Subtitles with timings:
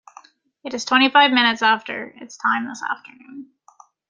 [0.65, 3.51] It is twenty-five minutes after its time this afternoon.